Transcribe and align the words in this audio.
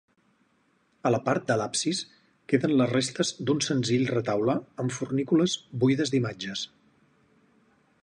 A 1.09 1.11
la 1.11 1.19
part 1.27 1.45
de 1.51 1.57
l'absis 1.59 1.99
queden 2.53 2.73
les 2.81 2.91
restes 2.95 3.33
d'un 3.51 3.63
senzill 3.69 4.09
retaule 4.15 4.59
amb 4.85 4.99
fornícules 4.99 5.59
buides 5.85 6.17
d'imatges. 6.17 6.69